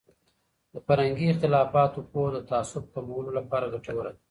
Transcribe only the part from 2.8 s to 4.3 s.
کمولو لپاره ګټوره دی.